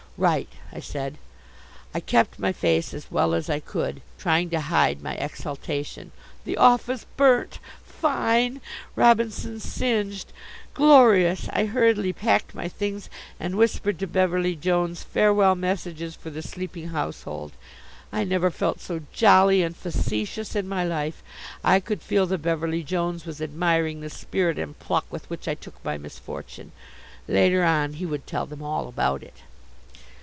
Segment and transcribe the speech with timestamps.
[0.17, 1.17] "Right," I said.
[1.95, 6.11] I kept my face as well as I could, trying to hide my exultation.
[6.45, 7.57] The office burnt!
[7.83, 8.61] Fine!
[8.95, 10.31] Robinson's singed!
[10.75, 11.49] Glorious!
[11.51, 13.09] I hurriedly packed my things
[13.39, 17.53] and whispered to Beverly Jones farewell messages for the sleeping household.
[18.13, 21.23] I never felt so jolly and facetious in my life.
[21.63, 25.55] I could feel that Beverly Jones was admiring the spirit and pluck with which I
[25.55, 26.73] took my misfortune.
[27.27, 29.37] Later on he would tell them all about it.